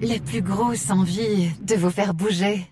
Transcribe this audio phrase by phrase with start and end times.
[0.00, 2.66] la plus grosse envie de vous faire bouger.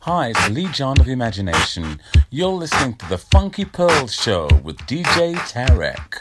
[0.00, 2.00] Hi, it's Lee John of Imagination.
[2.30, 6.17] You're listening to the Funky Pearl Show with DJ Tarek.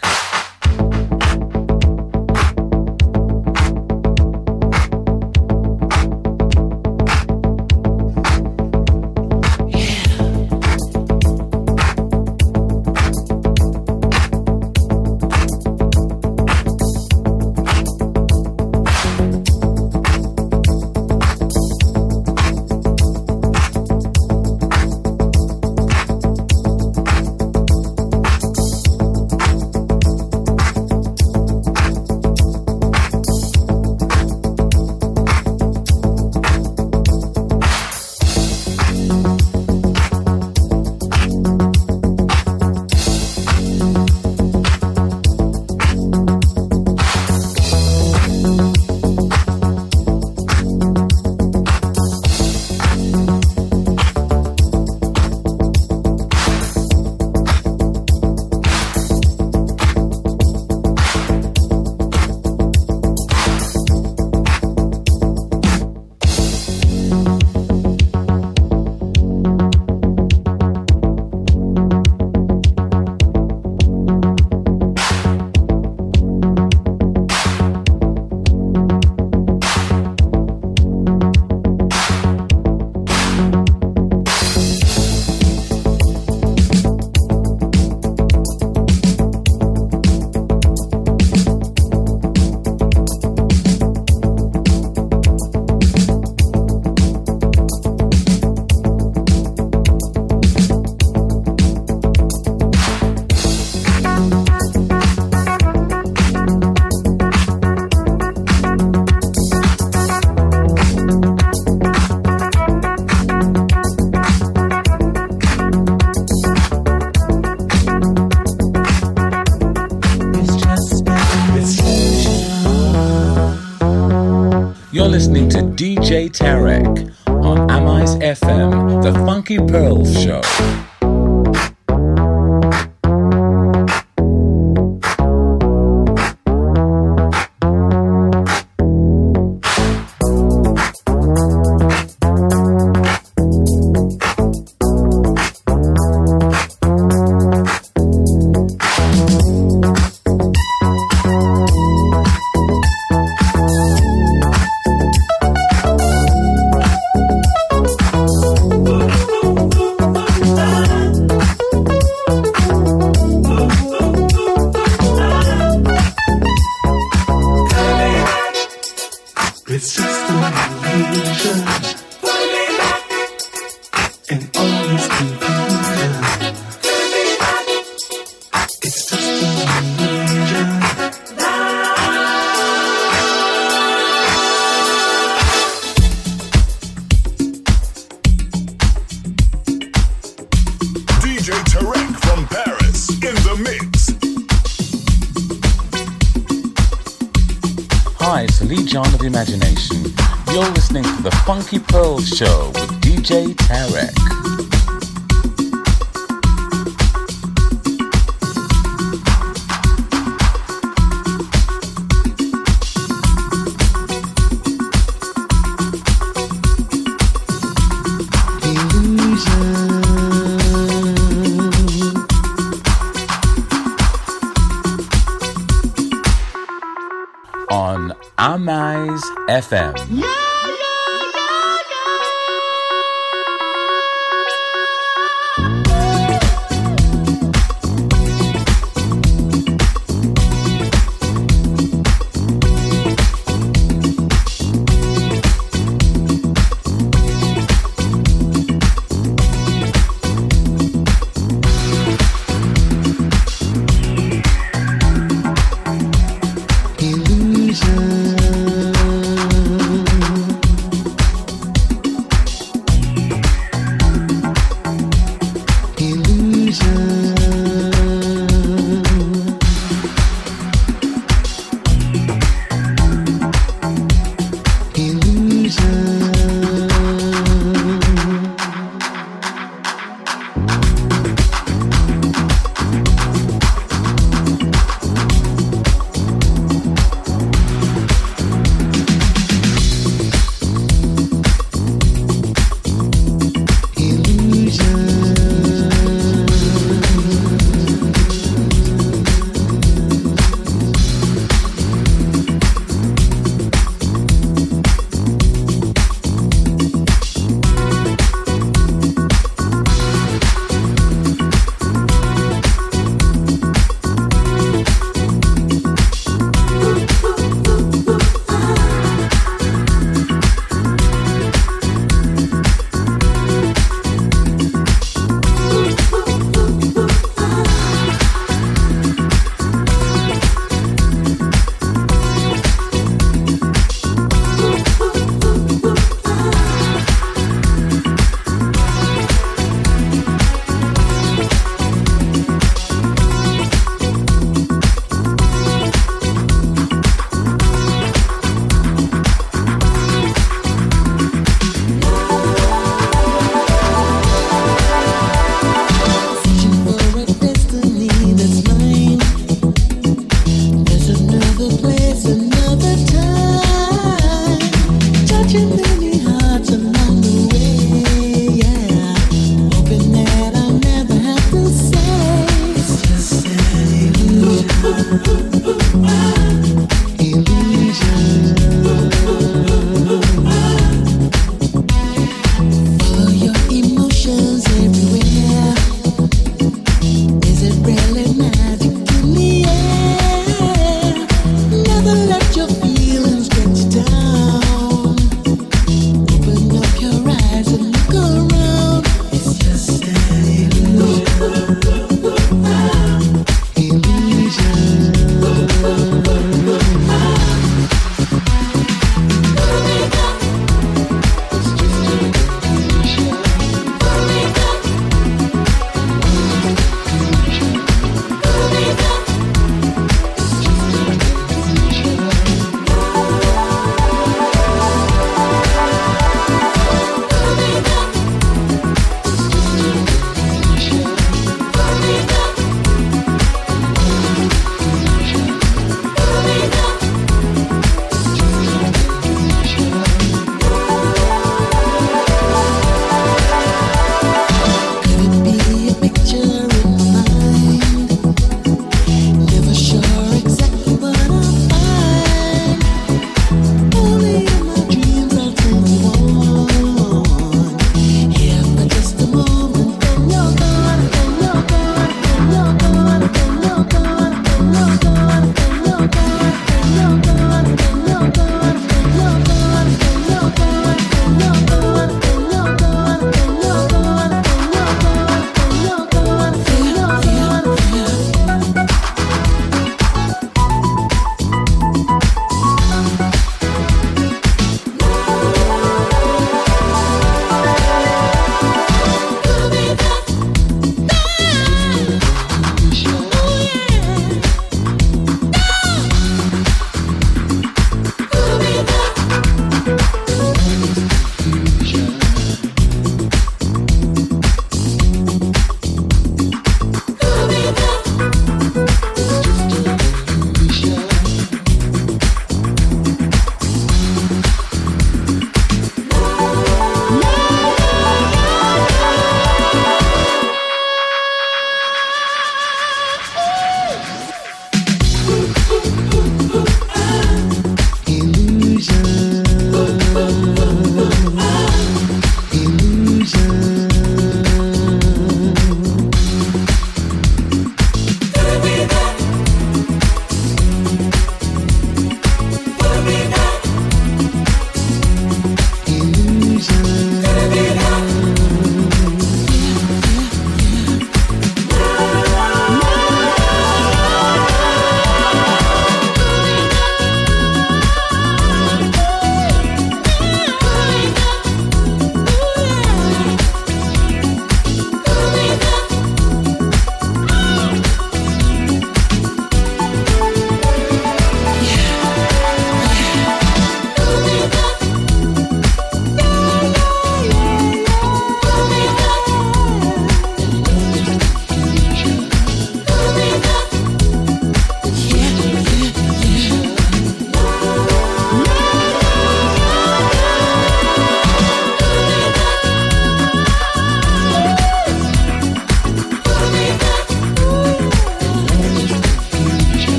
[125.18, 130.44] Listening to DJ Tarek on Amis FM, the Funky Pearls Show.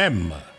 [0.00, 0.49] FM.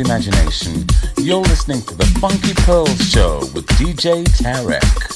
[0.00, 0.86] Imagination.
[1.18, 5.09] You're listening to the Funky Pearls Show with DJ Tarek.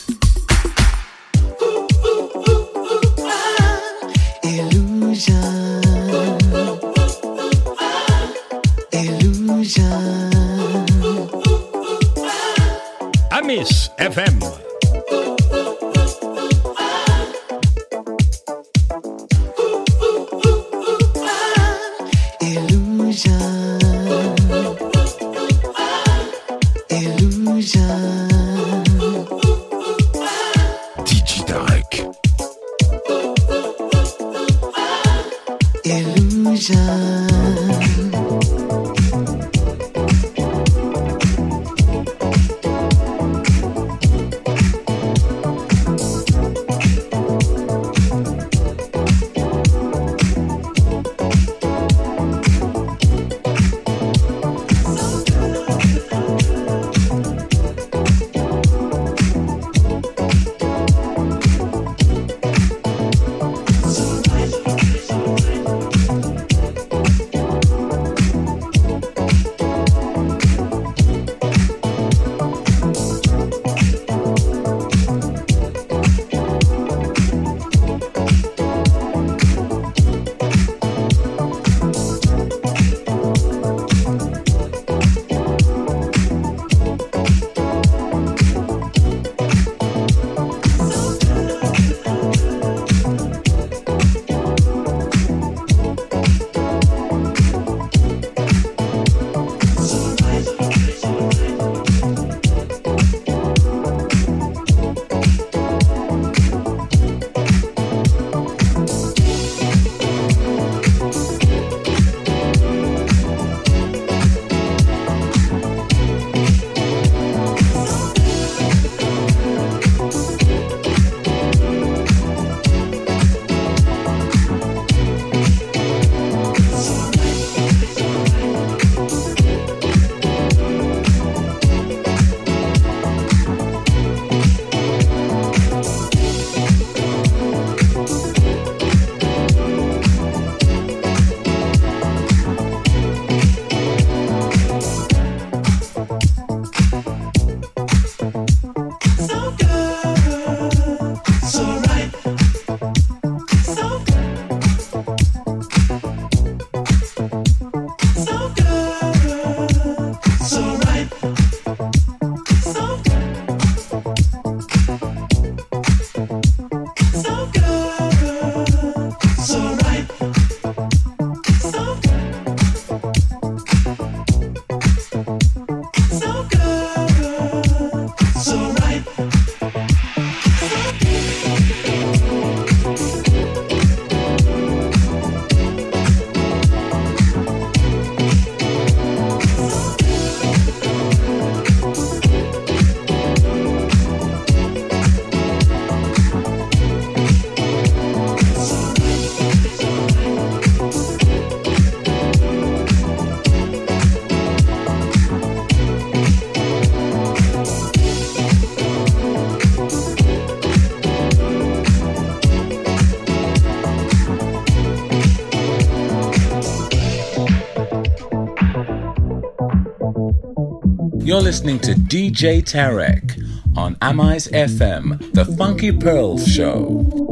[221.35, 223.45] You're listening to DJ Tarek
[223.77, 227.24] on Amise FM, the Funky Pearls Show.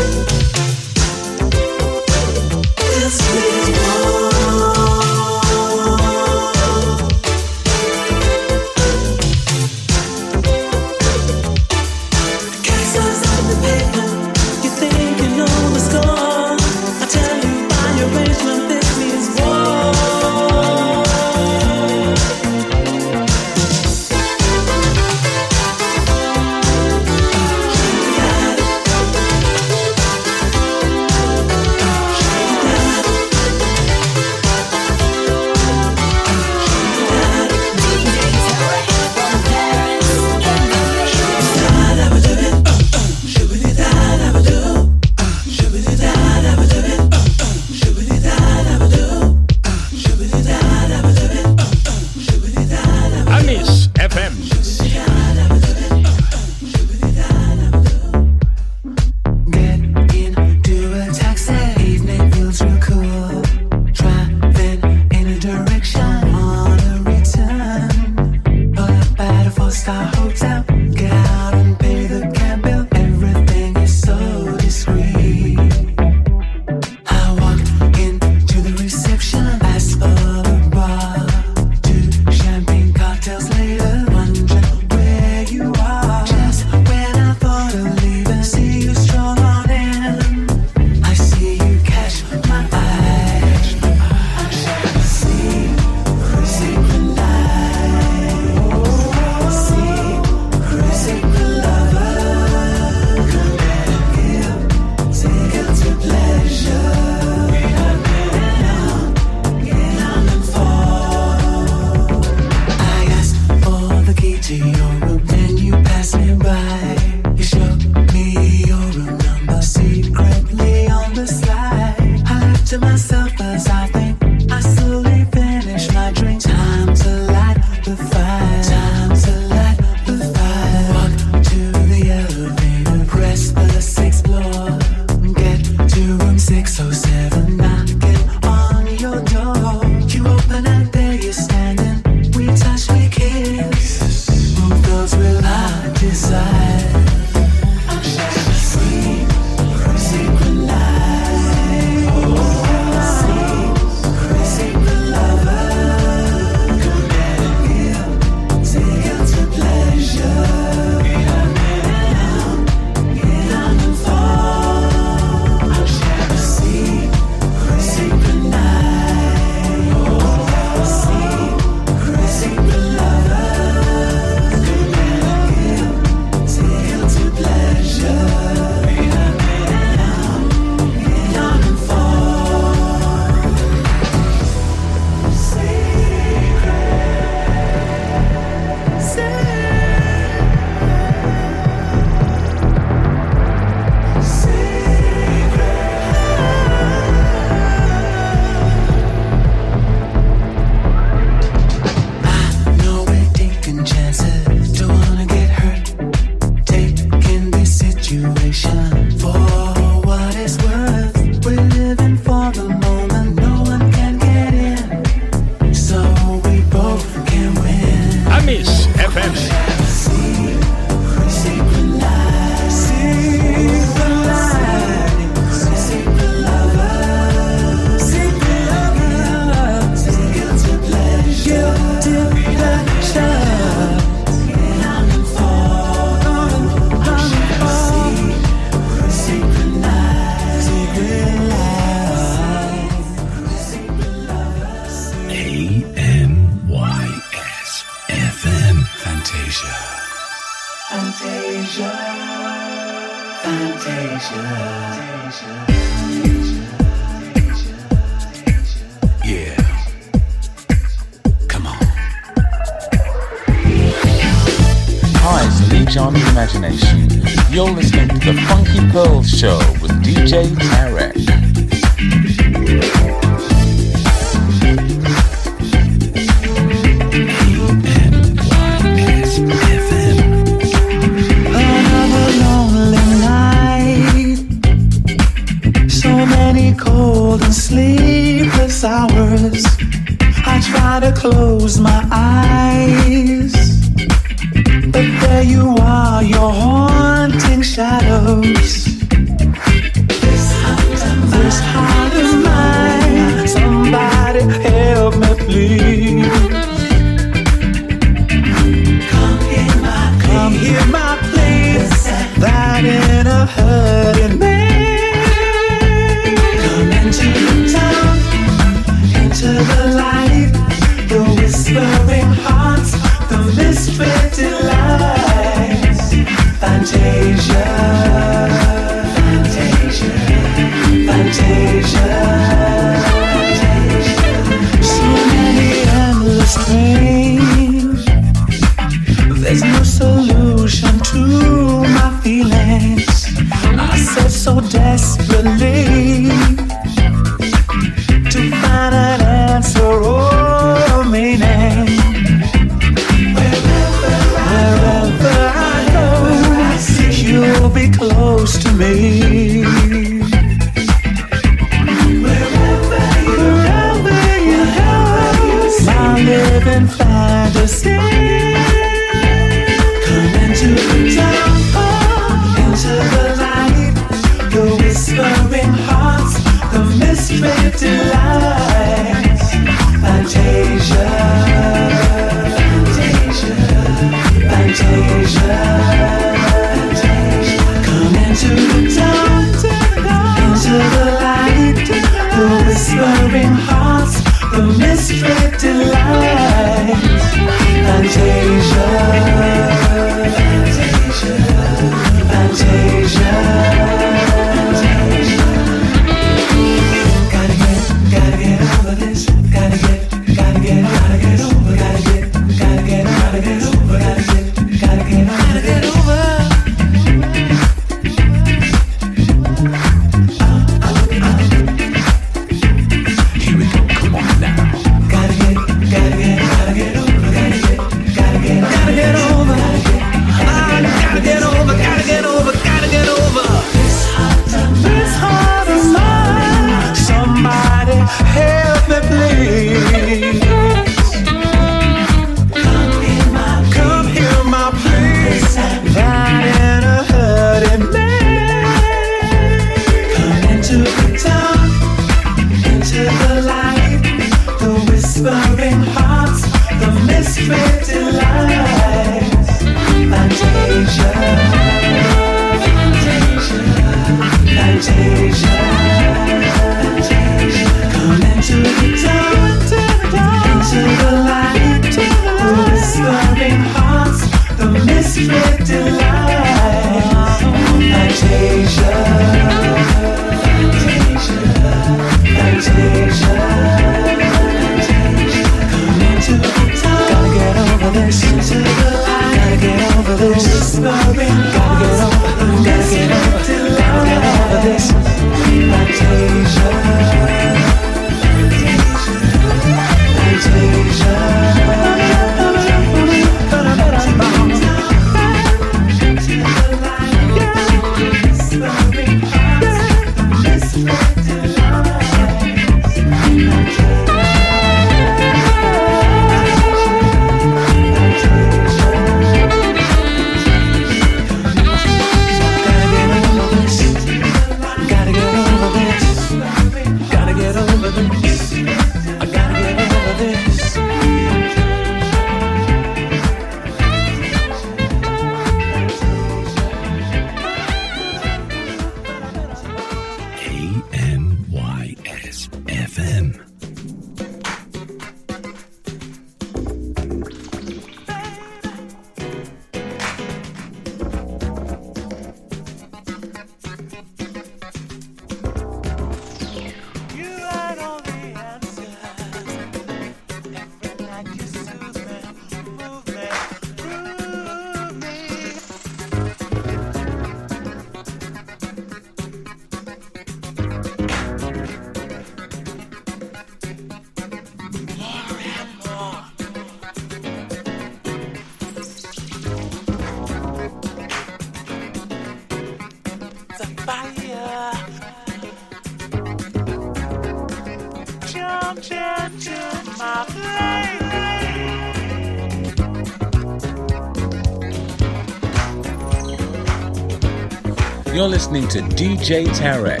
[598.72, 600.00] To DJ Tarek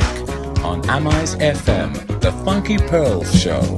[0.64, 1.92] on Amise FM,
[2.22, 3.71] The Funky Pearls Show.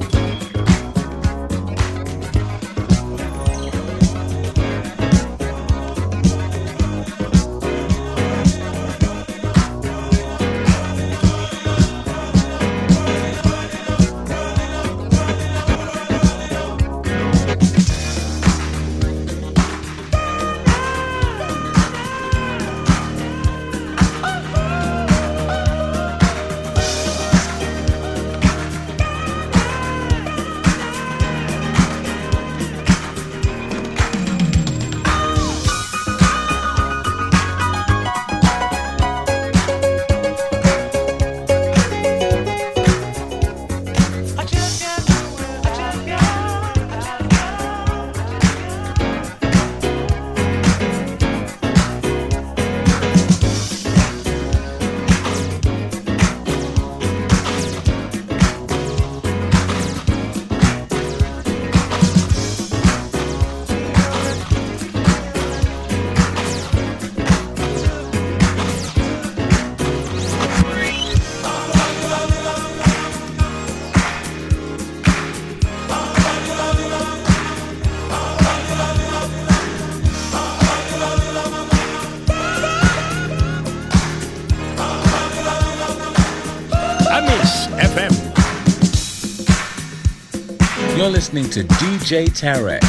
[91.09, 92.81] Listening to DJ Tarek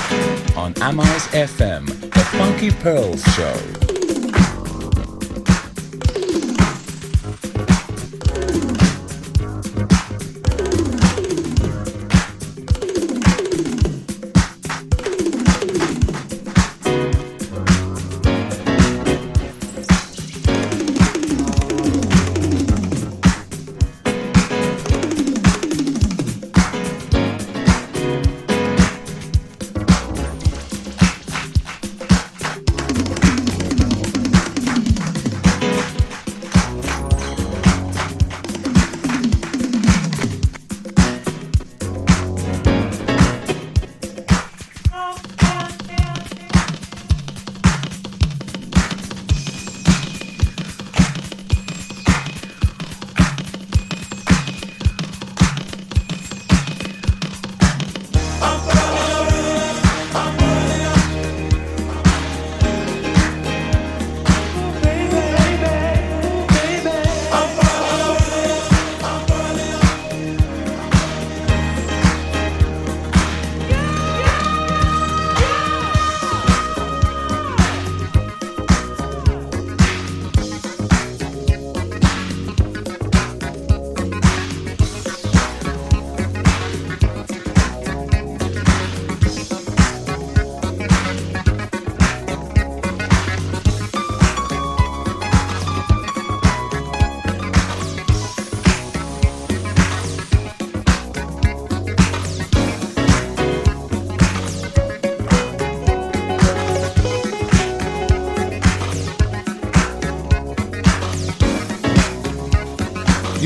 [0.56, 3.85] on Amise FM, The Funky Pearls Show.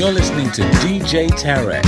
[0.01, 1.85] You're listening to DJ Tarek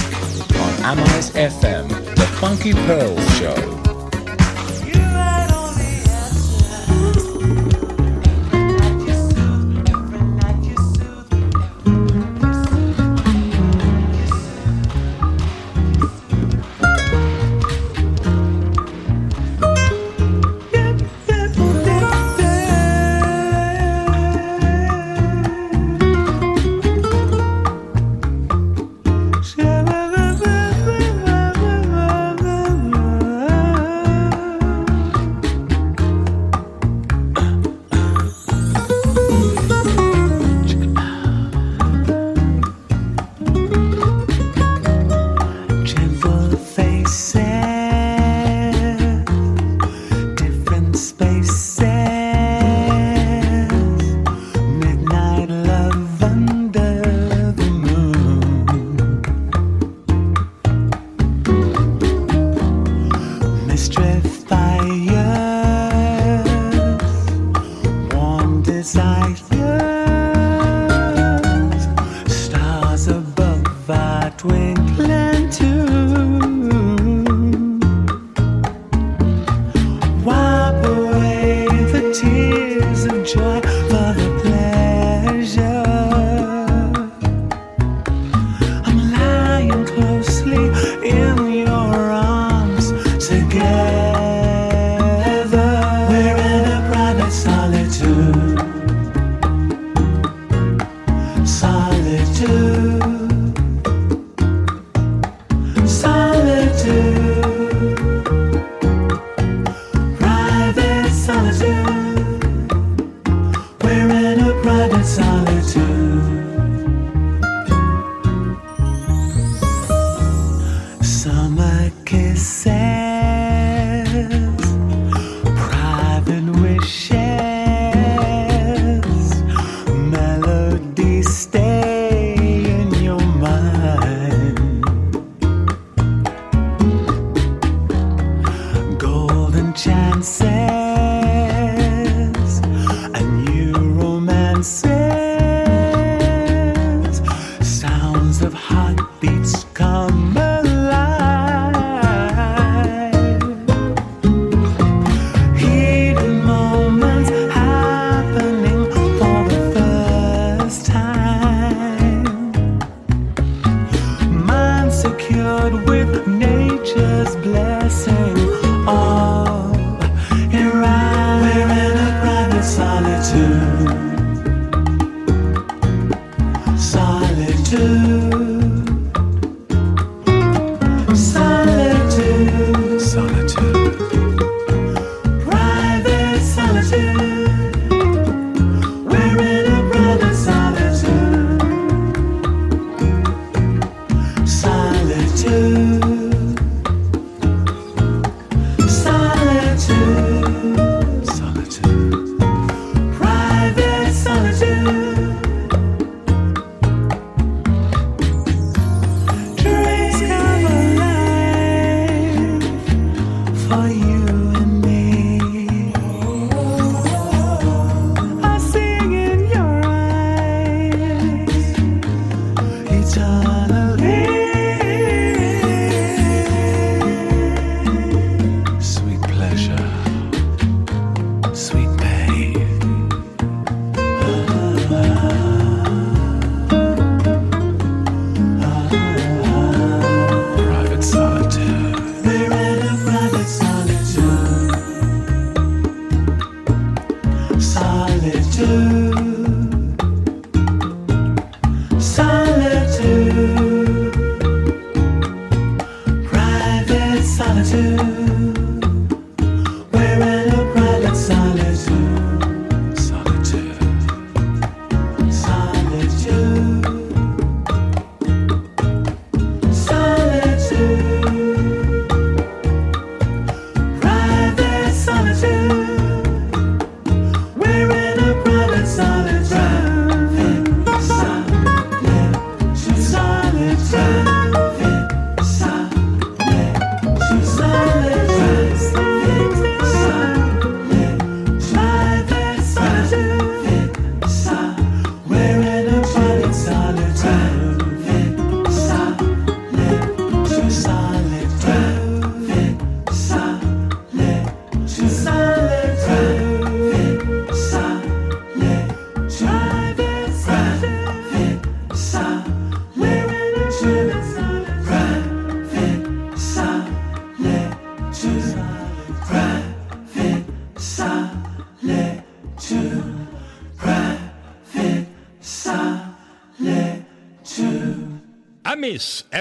[0.61, 3.72] on Amise FM, the Funky Pearls Show.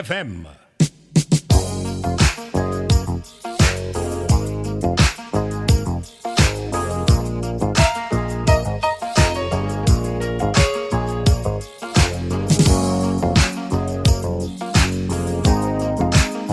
[0.03, 0.47] FM.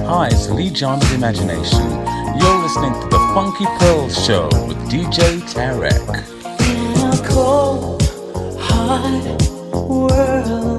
[0.05, 1.89] Hi, it's Leee John Imagination.
[2.37, 6.05] You're listening to The Funky Pearl Show with DJ Tarek.
[6.69, 8.03] In a cold,
[8.59, 9.41] hard
[9.73, 10.78] world.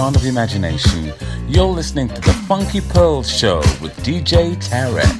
[0.00, 1.12] Sound of Imagination.
[1.46, 5.19] You're listening to The Funky Pearls Show with DJ Tarek.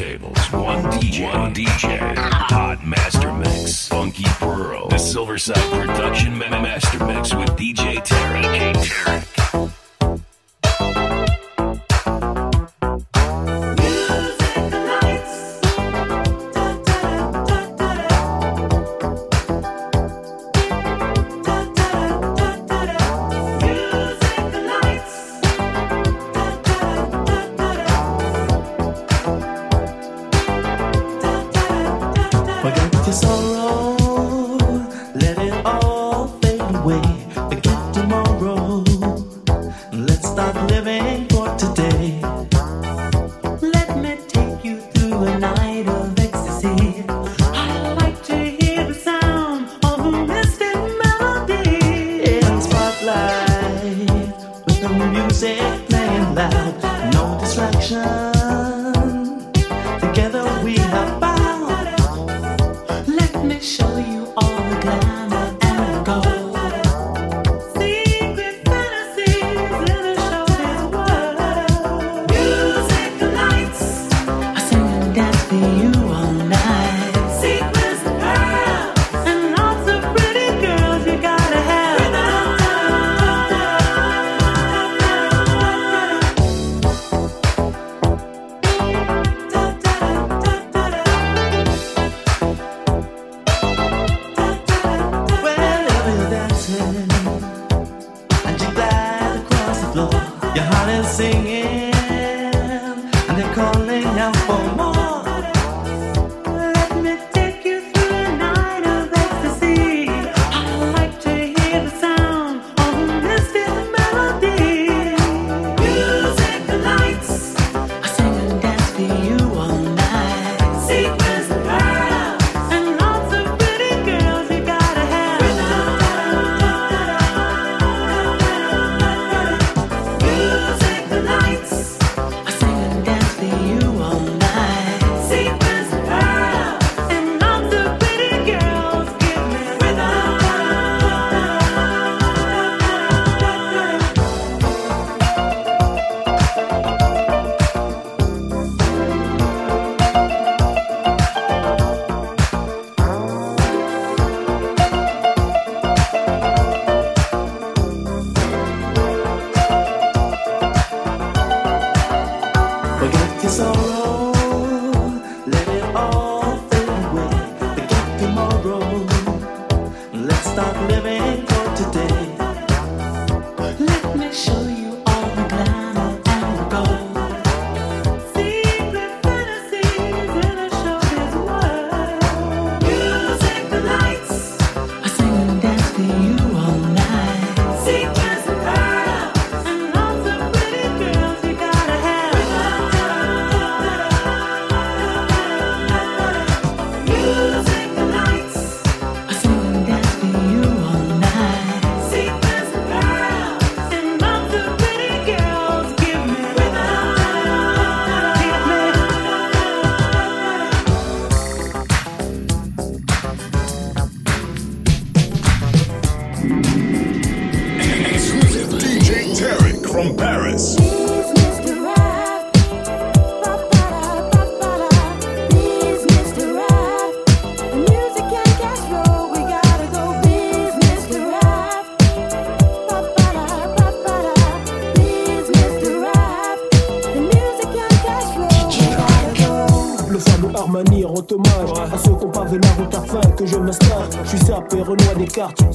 [0.00, 7.34] turntables, one DJ, one DJ, Hot Master Mix, Funky Pearl, the Silverside Production Master Mix
[7.34, 8.19] with DJ T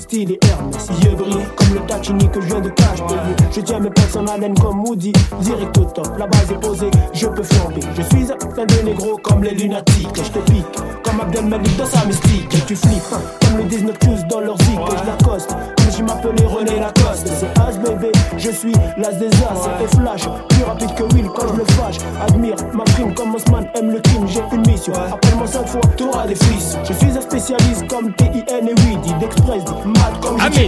[0.05, 0.74] style et herbe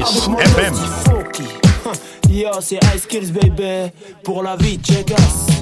[0.07, 0.73] FM.
[2.29, 3.91] Yo, c'est Ice Kills, baby.
[4.23, 5.56] Pour la vie, check us.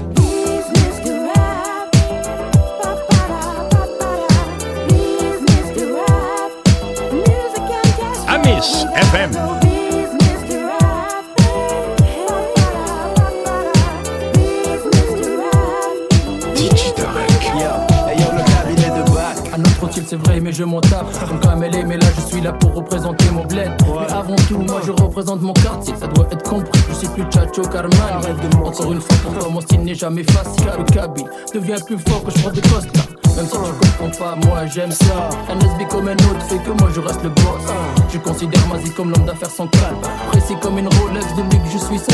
[31.66, 32.88] deviens plus fort que je prends des postes.
[32.96, 33.16] Hein.
[33.36, 35.28] Même si tu comprends pas, moi j'aime ça.
[35.50, 37.44] Un SB comme un autre fait que moi je reste le boss.
[37.68, 38.02] Hein.
[38.08, 39.66] Tu considères Mazi comme l'homme d'affaires sans.
[39.66, 42.12] Précis comme une Rolex, depuis que je suis sans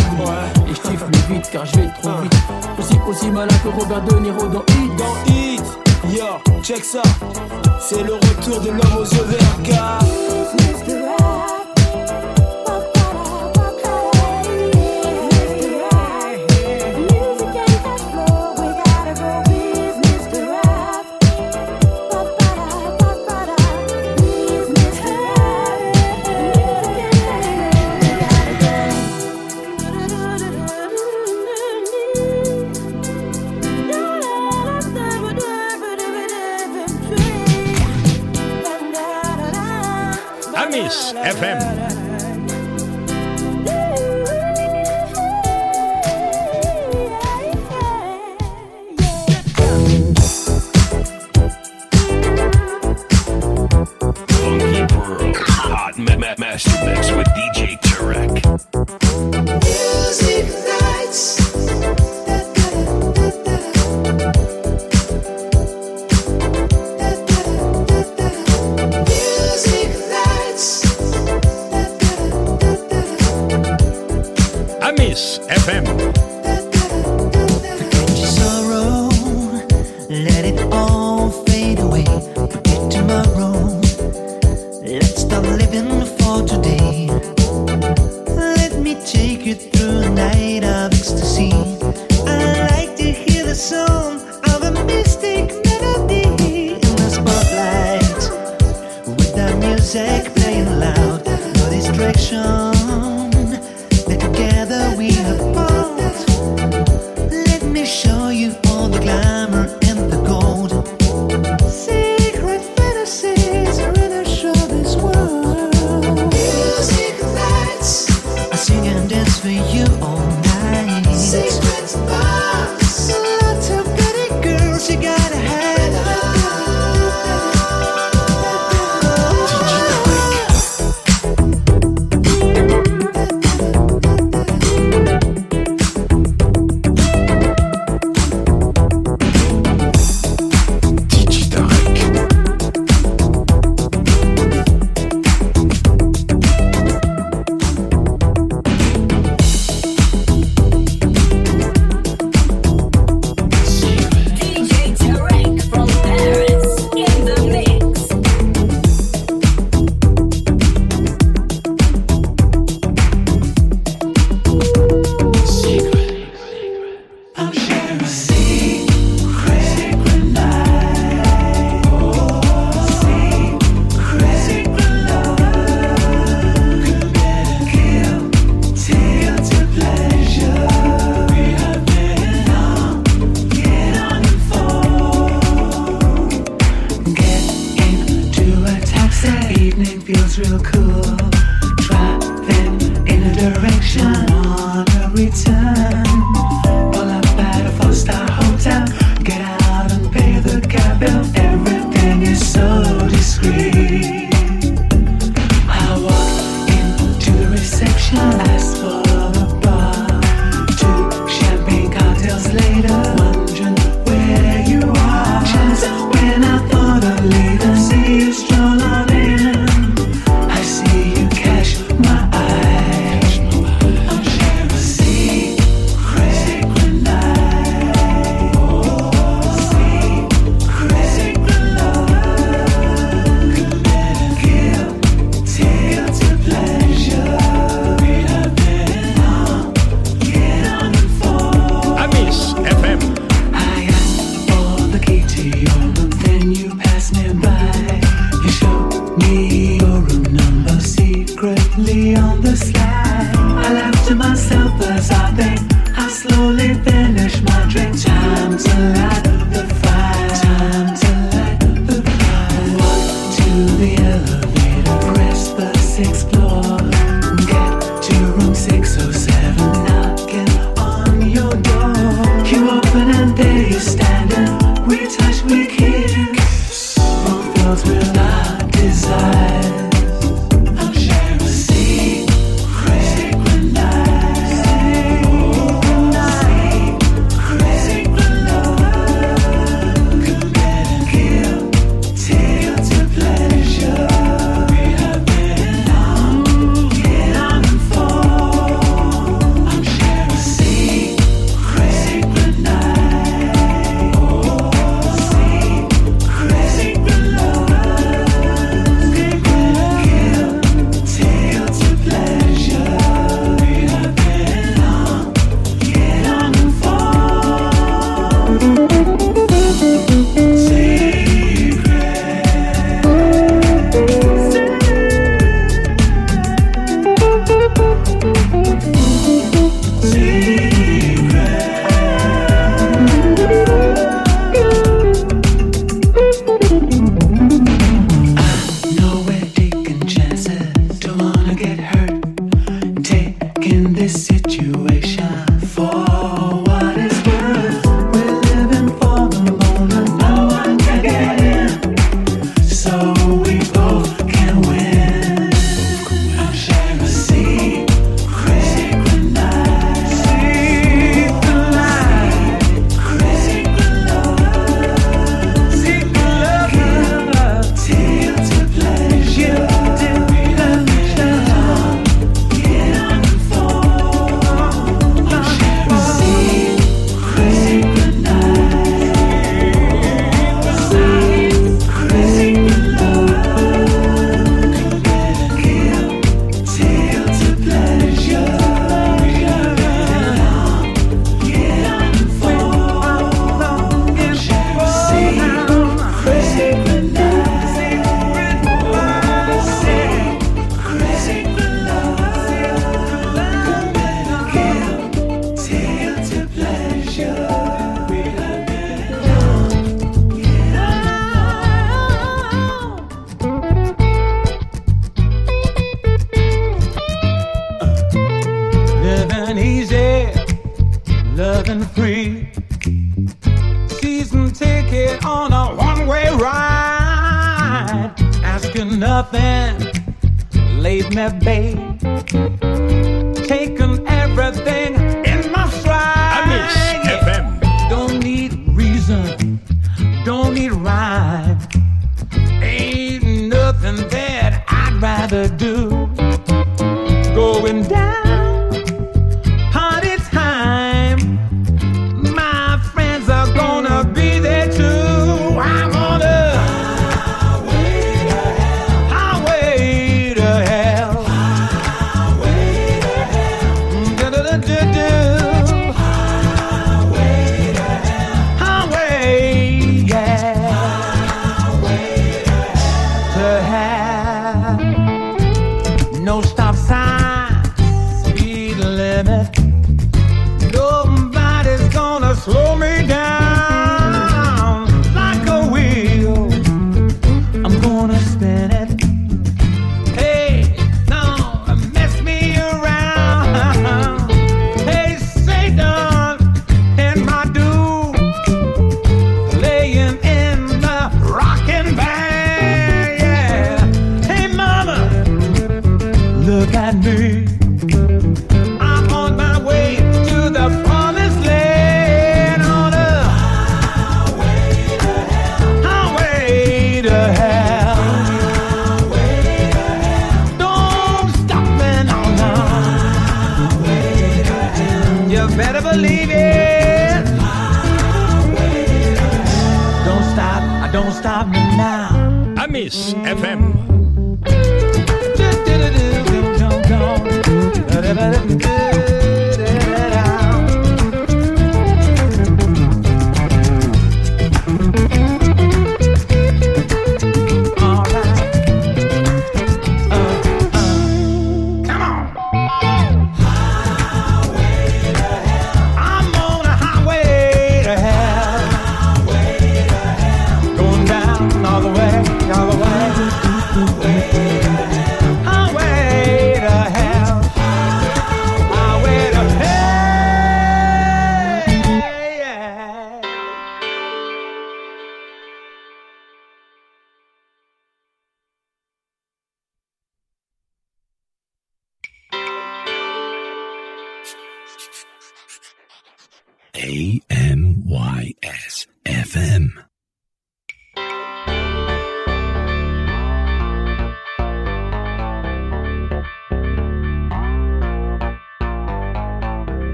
[0.68, 2.34] Et je tiffe le vite car je vais trop vite.
[2.78, 4.11] Aussi, aussi malin que Robert De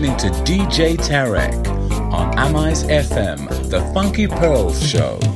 [0.00, 1.66] listening to DJ Tarek
[2.10, 5.29] on Amis FM, the Funky Pearls Show.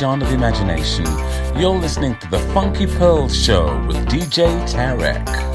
[0.00, 1.04] It's of Imagination.
[1.60, 5.49] You're listening to the Funky Pearls Show with DJ Tarek.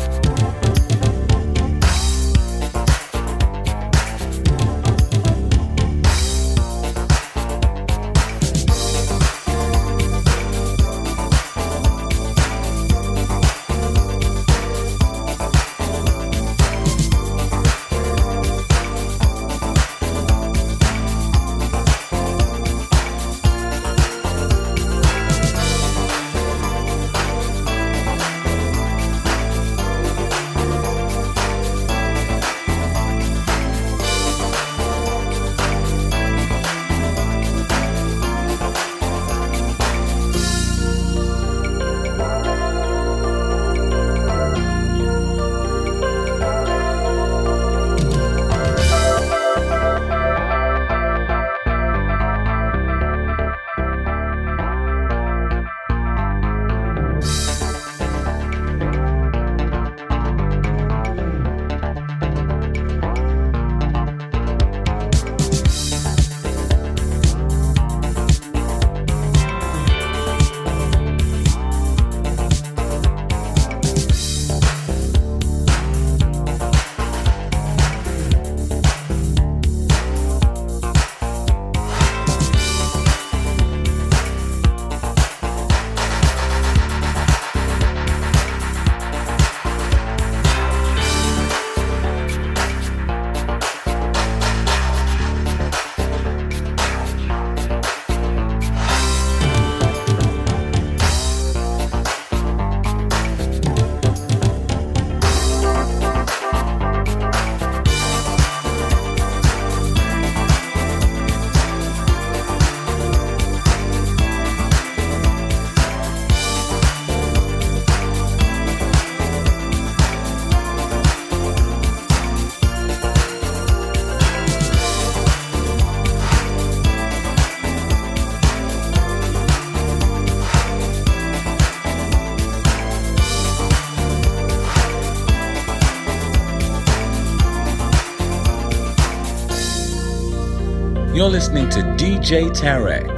[141.56, 143.10] listening to DJ Tarek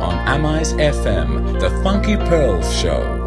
[0.00, 3.21] on Amis FM, The Funky Pearls Show.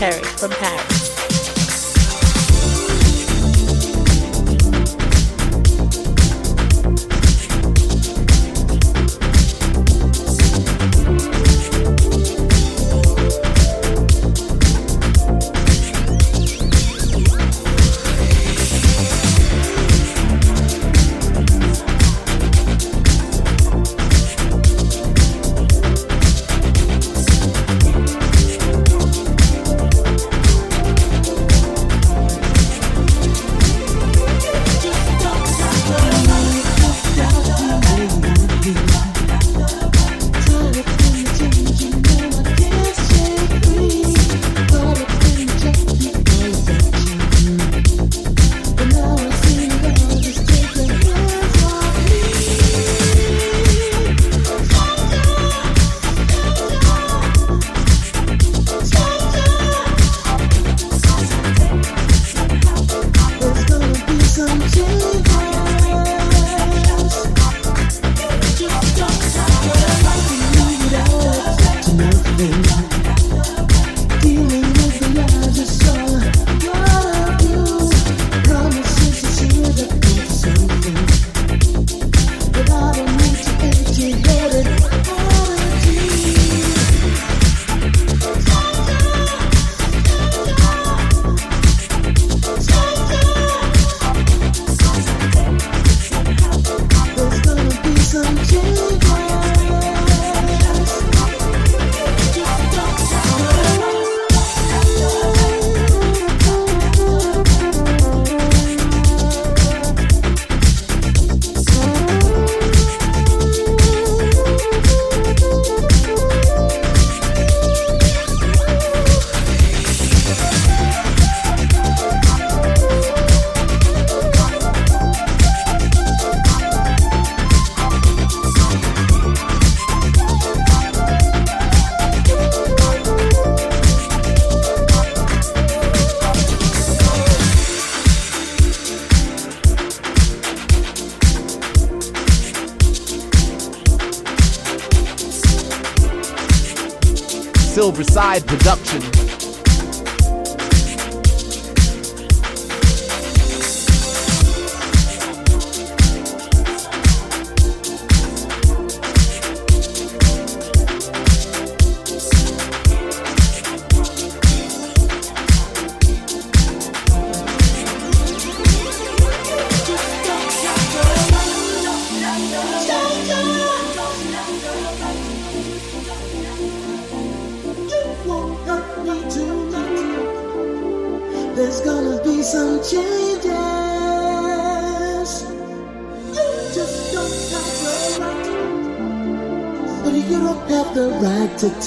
[0.00, 0.69] Terry from Hack.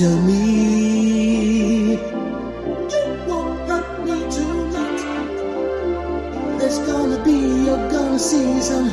[0.03, 1.93] Tell me.
[2.93, 5.01] You won't hurt me tonight.
[6.59, 8.89] There's gonna be, you're gonna see some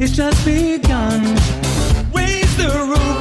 [0.00, 1.22] It's just begun.
[2.12, 3.11] Raise the roof.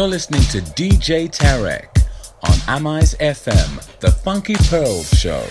[0.00, 2.06] You're listening to DJ Tarek
[2.44, 5.44] on Amis FM, The Funky Pearls Show.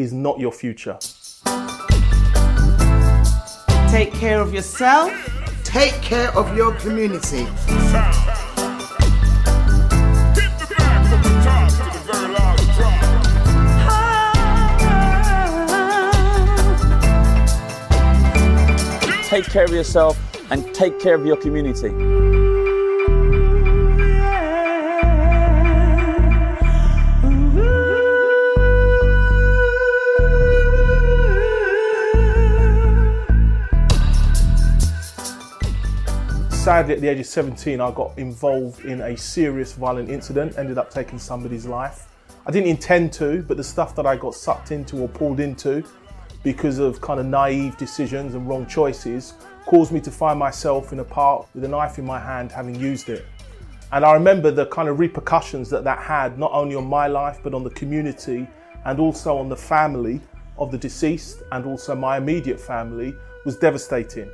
[0.00, 0.98] Is not your future.
[3.90, 5.12] Take care of yourself.
[5.62, 7.46] Take care of your community.
[19.28, 20.18] Take care of yourself
[20.50, 22.59] and take care of your community.
[36.80, 40.78] Sadly, at the age of 17, I got involved in a serious violent incident, ended
[40.78, 42.08] up taking somebody's life.
[42.46, 45.84] I didn't intend to, but the stuff that I got sucked into or pulled into
[46.42, 49.34] because of kind of naive decisions and wrong choices
[49.66, 52.74] caused me to find myself in a park with a knife in my hand having
[52.74, 53.26] used it.
[53.92, 57.40] And I remember the kind of repercussions that that had not only on my life
[57.42, 58.48] but on the community
[58.86, 60.18] and also on the family
[60.56, 64.30] of the deceased and also my immediate family was devastating.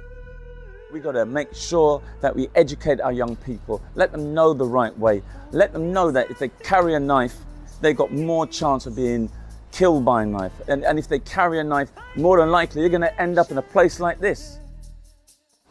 [0.93, 4.67] We got to make sure that we educate our young people, let them know the
[4.67, 7.37] right way, let them know that if they carry a knife,
[7.81, 9.29] they've got more chance of being
[9.73, 10.53] killed by a knife.
[10.69, 13.51] And, and if they carry a knife, more than likely you're going to end up
[13.51, 14.59] in a place like this.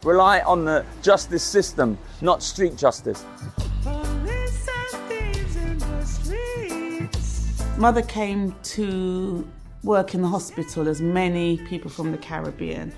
[0.02, 3.24] Rely on the justice system, not street justice.
[7.78, 9.48] Mother came to
[9.82, 12.92] work in the hospital as many people from the Caribbean.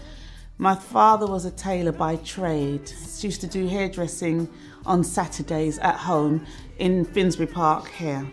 [0.61, 2.89] My father was a tailor by trade.
[2.89, 4.49] He used to do hairdressing
[4.87, 6.45] on Saturdays at home
[6.81, 8.27] in Finsbury Park here.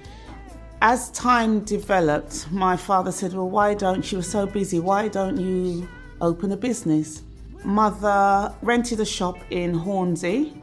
[0.82, 5.38] As time developed, my father said, Well, why don't you, were so busy, why don't
[5.38, 5.88] you
[6.20, 7.22] open a business?
[7.64, 10.60] Mother rented a shop in Hornsey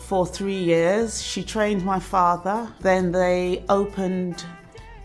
[0.00, 1.22] for three years.
[1.22, 2.72] She trained my father.
[2.80, 4.44] Then they opened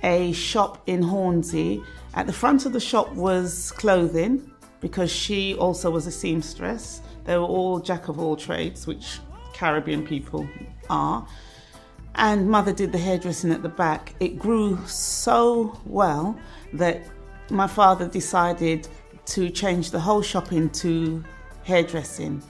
[0.02, 1.84] a shop in Hornsey.
[2.16, 4.53] At the front of the shop was clothing
[4.84, 7.02] because she also was a seamstress.
[7.24, 9.20] They were all jack of all trades, which
[9.54, 10.46] Caribbean people
[10.90, 11.26] are.
[12.16, 14.14] And mother did the hairdressing at the back.
[14.20, 16.38] It grew so well
[16.74, 17.02] that
[17.50, 18.90] my father decided
[19.28, 21.24] to change the whole shop into
[21.64, 22.44] hairdressing.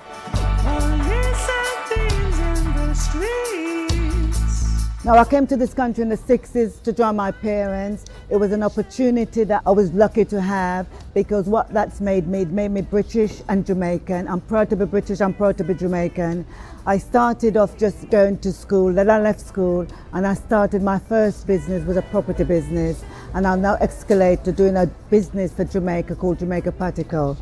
[5.05, 8.05] Now, I came to this country in the 60s to join my parents.
[8.29, 12.41] It was an opportunity that I was lucky to have because what that's made me,
[12.41, 14.27] it made me British and Jamaican.
[14.27, 16.45] I'm proud to be British, I'm proud to be Jamaican.
[16.85, 20.99] I started off just going to school, then I left school and I started my
[20.99, 23.03] first business was a property business
[23.33, 27.37] and I'll now escalate to doing a business for Jamaica called Jamaica Patty Co.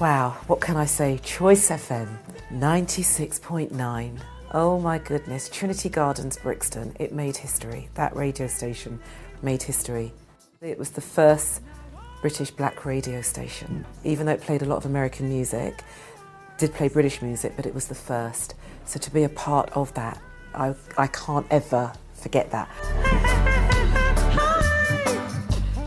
[0.00, 1.18] Wow, what can I say?
[1.22, 2.08] Choice FM
[2.52, 4.18] 96.9.
[4.52, 6.96] Oh my goodness, Trinity Gardens, Brixton.
[6.98, 7.88] It made history.
[7.94, 8.98] That radio station
[9.42, 10.12] made history.
[10.60, 11.62] It was the first
[12.20, 15.82] British black radio station, even though it played a lot of American music,
[16.58, 18.54] did play British music, but it was the first.
[18.84, 20.20] So to be a part of that,
[20.54, 22.68] I, I can't ever forget that.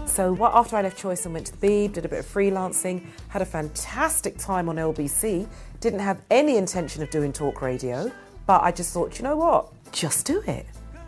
[0.07, 3.05] So after I left Choice and went to the Beeb, did a bit of freelancing,
[3.29, 5.47] had a fantastic time on LBC,
[5.79, 8.11] didn't have any intention of doing talk radio,
[8.45, 9.71] but I just thought, you know what?
[9.91, 10.65] Just do it.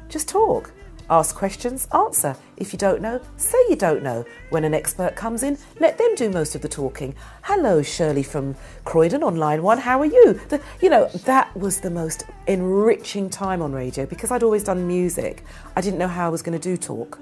[0.10, 0.72] Just talk.
[1.10, 2.36] Ask questions, answer.
[2.58, 4.26] If you don't know, say you don't know.
[4.50, 7.14] When an expert comes in, let them do most of the talking.
[7.44, 8.56] Hello, Shirley from
[8.86, 9.78] Croydon on line one.
[9.78, 10.34] How are you?
[10.50, 14.88] The, you know, that was the most enriching time on radio because I'd always done
[14.88, 15.44] music.
[15.76, 17.20] I didn't know how I was going to do talk.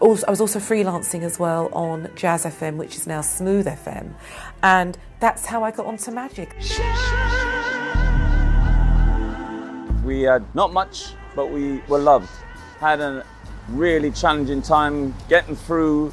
[0.00, 4.12] Also, I was also freelancing as well on Jazz FM, which is now Smooth FM,
[4.62, 6.54] and that's how I got onto Magic.
[10.04, 12.28] We had not much, but we were loved.
[12.80, 13.24] Had a
[13.68, 16.12] really challenging time getting through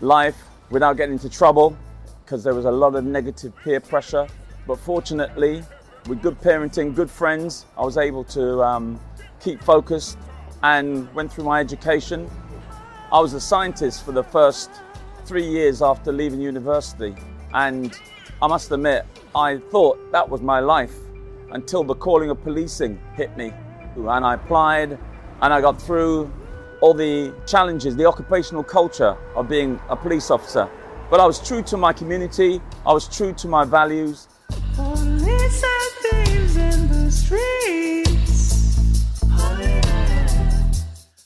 [0.00, 0.36] life
[0.70, 1.76] without getting into trouble
[2.24, 4.26] because there was a lot of negative peer pressure.
[4.66, 5.64] But fortunately,
[6.08, 9.00] with good parenting, good friends, I was able to um,
[9.40, 10.18] keep focused
[10.62, 12.30] and went through my education.
[13.12, 14.70] I was a scientist for the first
[15.24, 17.14] three years after leaving university,
[17.54, 17.98] and
[18.40, 19.04] I must admit,
[19.34, 20.94] I thought that was my life
[21.50, 23.52] until the calling of policing hit me.
[23.96, 24.98] And I applied
[25.40, 26.30] and I got through
[26.80, 30.68] all the challenges, the occupational culture of being a police officer.
[31.10, 34.28] But I was true to my community, I was true to my values.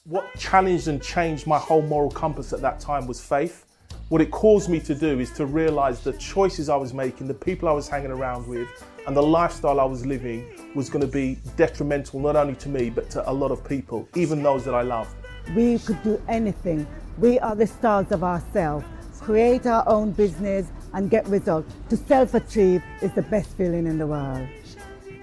[0.05, 3.65] What challenged and changed my whole moral compass at that time was faith.
[4.11, 7.35] What it caused me to do is to realize the choices I was making, the
[7.35, 8.69] people I was hanging around with,
[9.07, 12.91] and the lifestyle I was living was going to be detrimental not only to me
[12.91, 15.13] but to a lot of people, even those that I love.
[15.55, 16.87] We could do anything.
[17.19, 18.87] We are the stars of ourselves.
[19.21, 21.73] Create our own business and get results.
[21.91, 24.47] To self achieve is the best feeling in the world.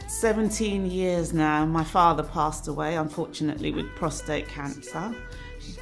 [0.08, 1.66] 17 years now.
[1.66, 5.14] My father passed away, unfortunately, with prostate cancer.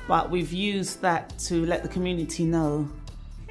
[0.08, 2.90] But we've used that to let the community know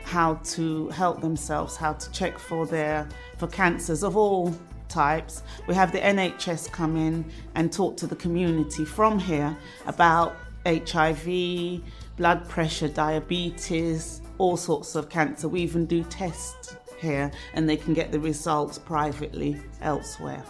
[0.06, 3.08] how to help themselves, how to check for their
[3.38, 4.54] for cancers of all
[4.88, 5.42] types.
[5.66, 7.24] We have the NHS come in
[7.56, 9.56] and talk to the community from here
[9.86, 11.82] about HIV,
[12.16, 15.48] blood pressure, diabetes, all sorts of cancer.
[15.48, 20.44] We even do tests here and they can get the results privately elsewhere.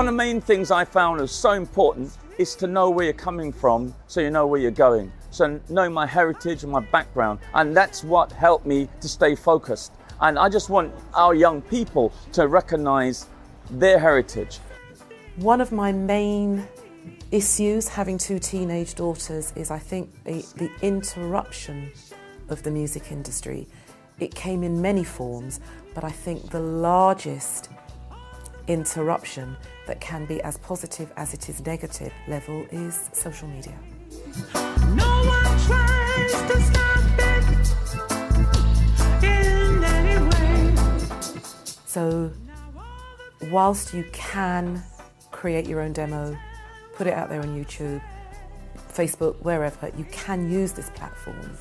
[0.00, 3.12] One of the main things I found was so important is to know where you're
[3.12, 5.12] coming from so you know where you're going.
[5.30, 7.40] So know my heritage and my background.
[7.52, 9.92] And that's what helped me to stay focused.
[10.22, 13.26] And I just want our young people to recognize
[13.72, 14.60] their heritage.
[15.36, 16.66] One of my main
[17.30, 21.92] issues having two teenage daughters is I think the, the interruption
[22.48, 23.68] of the music industry.
[24.18, 25.60] It came in many forms,
[25.94, 27.68] but I think the largest
[28.72, 29.56] interruption
[29.86, 33.76] that can be as positive as it is negative level is social media.
[34.94, 37.74] No one tries to stop it
[39.24, 40.74] in any way.
[41.86, 42.30] So,
[43.50, 44.82] whilst you can
[45.32, 46.36] create your own demo,
[46.94, 48.00] put it out there on YouTube,
[48.92, 51.56] Facebook, wherever, you can use this platform.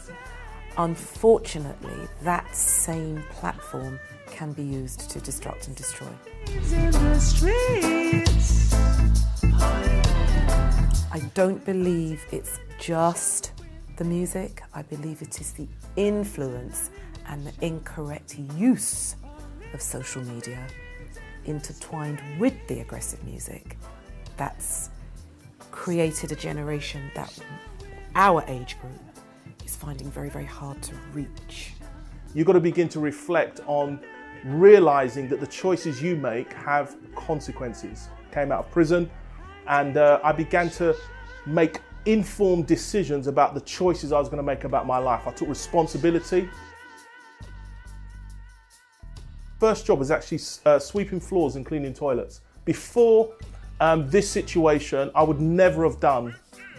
[0.78, 4.00] Unfortunately, that same platform
[4.32, 6.08] can be used to destruct and destroy.
[11.12, 13.52] I don't believe it's just
[13.98, 16.90] the music, I believe it is the influence
[17.28, 19.16] and the incorrect use
[19.74, 20.66] of social media
[21.46, 23.78] intertwined with the aggressive music
[24.38, 24.90] that's
[25.72, 27.38] created a generation that
[28.16, 29.02] our age group
[29.66, 31.74] is finding very, very hard to reach.
[32.34, 34.00] You've got to begin to reflect on
[34.44, 38.10] realizing that the choices you make have consequences.
[38.32, 39.10] Came out of prison
[39.68, 40.96] and uh, I began to
[41.46, 45.28] make informed decisions about the choices I was going to make about my life.
[45.28, 46.50] I took responsibility.
[49.60, 52.42] First job was actually uh, sweeping floors and cleaning toilets.
[52.66, 53.34] Before
[53.80, 56.36] um, this situation, I would never have done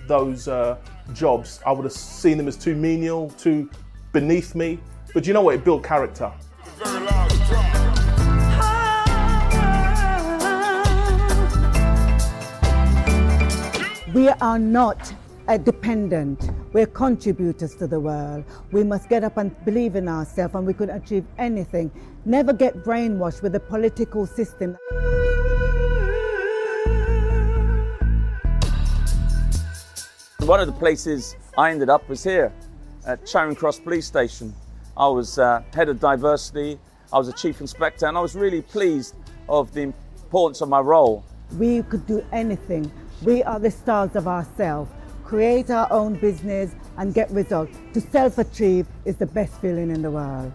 [0.06, 0.78] those uh,
[1.12, 1.60] jobs.
[1.66, 3.70] I would have seen them as too menial, too
[4.12, 4.78] beneath me.
[5.12, 5.56] But you know what?
[5.56, 6.32] It built character.
[14.12, 15.14] We are not
[15.46, 16.50] uh, dependent.
[16.72, 18.44] We're contributors to the world.
[18.72, 21.92] We must get up and believe in ourselves and we can achieve anything.
[22.24, 24.76] Never get brainwashed with the political system.
[30.40, 32.52] One of the places I ended up was here
[33.06, 34.52] at Charing Cross Police Station.
[34.96, 36.80] I was uh, head of diversity,
[37.12, 39.14] I was a chief inspector, and I was really pleased
[39.48, 41.24] of the importance of my role.
[41.56, 42.90] We could do anything.
[43.22, 44.90] We are the stars of ourselves.
[45.24, 47.76] Create our own business and get results.
[47.92, 50.50] To self achieve is the best feeling in the world.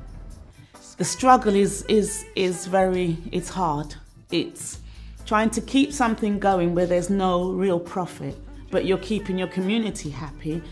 [0.98, 3.96] The struggle is is is very it's hard.
[4.32, 4.80] It's
[5.28, 8.36] trying to keep something going where there's no real profit,
[8.72, 10.64] but you're keeping your community happy.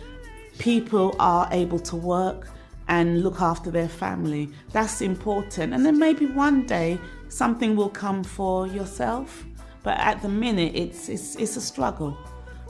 [0.57, 2.49] People are able to work
[2.87, 4.49] and look after their family.
[4.71, 5.73] That's important.
[5.73, 6.99] And then maybe one day
[7.29, 9.45] something will come for yourself.
[9.83, 12.17] But at the minute it's it's it's a struggle.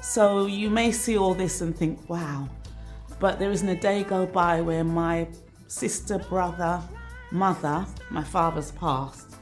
[0.01, 2.49] So you may see all this and think, wow.
[3.19, 5.27] But there isn't a day go by where my
[5.67, 6.81] sister, brother,
[7.31, 9.37] mother, my father's passed,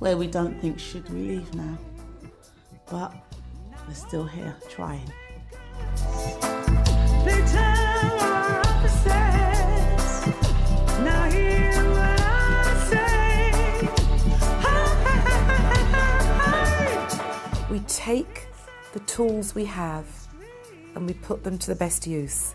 [0.00, 1.78] where we don't think, should we leave now?
[2.90, 3.14] But
[3.86, 5.12] we're still here trying.
[17.72, 18.48] We take
[18.92, 20.04] the tools we have
[20.94, 22.54] and we put them to the best use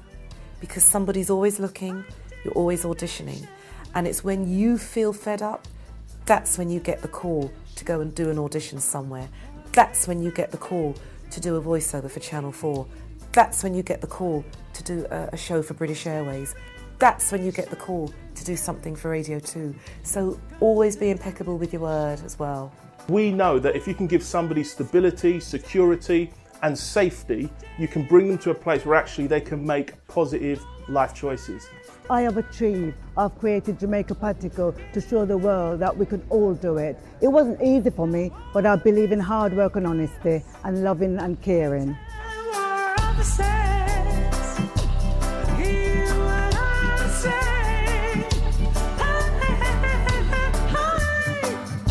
[0.60, 2.06] because somebody's always looking,
[2.44, 3.48] you're always auditioning.
[3.96, 5.68] And it's when you feel fed up,
[6.28, 9.28] that's when you get the call to go and do an audition somewhere.
[9.72, 10.96] That's when you get the call
[11.32, 12.86] to do a voiceover for Channel 4.
[13.32, 14.46] That's when you get the call
[14.76, 16.54] to do a, a show for British Airways.
[17.00, 19.74] That's when you get the call to do something for Radio 2.
[20.04, 22.72] So always be impeccable with your word as well.
[23.10, 26.30] We know that if you can give somebody stability, security,
[26.62, 30.62] and safety, you can bring them to a place where actually they can make positive
[30.90, 31.70] life choices.
[32.10, 32.96] I have achieved.
[33.18, 36.98] I've created Jamaica Patty Co to show the world that we can all do it.
[37.22, 41.18] It wasn't easy for me, but I believe in hard work and honesty and loving
[41.18, 41.96] and caring.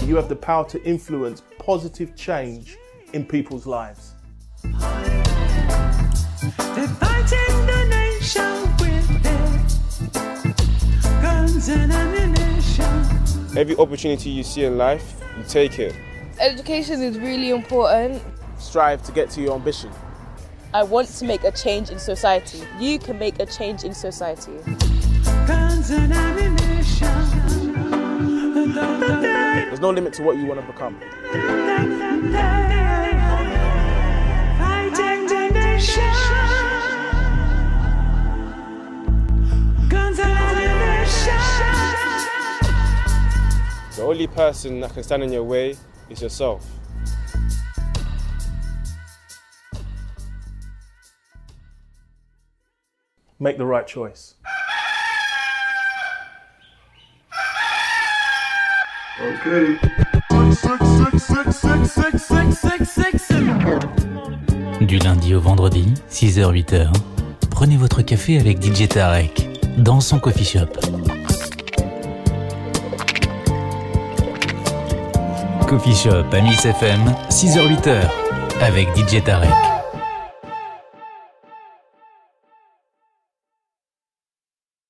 [0.06, 2.76] You have the power to influence positive change
[3.12, 4.14] in people's lives.
[4.62, 4.78] They're
[6.86, 9.64] fighting the nation with their
[11.20, 13.58] guns and ammunition.
[13.58, 15.96] Every opportunity you see in life, you take it.
[16.38, 18.22] Education is really important.
[18.58, 19.90] Strive to get to your ambition.
[20.72, 22.62] I want to make a change in society.
[22.78, 24.52] You can make a change in society.
[28.74, 29.68] Guns and ammunition.
[29.68, 30.98] There's no limit to what you want to become.
[34.58, 36.02] Fighting the nation.
[39.88, 41.38] Guns and ammunition.
[43.94, 45.76] The only person that can stand in your way
[46.10, 46.66] is yourself.
[53.38, 54.34] Make the right choice.
[64.80, 66.92] Du lundi au vendredi, 6h-8h,
[67.50, 69.48] prenez votre café avec DJ Tarek
[69.78, 70.66] dans son coffee shop.
[75.66, 78.02] Coffee Shop à Miss FM, 6h-8h
[78.60, 79.75] avec DJ Tarek.